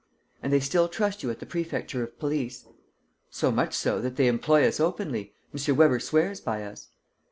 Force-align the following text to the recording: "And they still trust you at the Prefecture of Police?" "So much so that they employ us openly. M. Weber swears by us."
"And 0.41 0.51
they 0.51 0.59
still 0.59 0.87
trust 0.89 1.21
you 1.21 1.29
at 1.29 1.37
the 1.37 1.45
Prefecture 1.45 2.01
of 2.01 2.17
Police?" 2.17 2.65
"So 3.29 3.51
much 3.51 3.75
so 3.75 4.01
that 4.01 4.15
they 4.15 4.25
employ 4.25 4.67
us 4.67 4.79
openly. 4.79 5.35
M. 5.55 5.75
Weber 5.75 5.99
swears 5.99 6.41
by 6.41 6.63
us." 6.63 6.87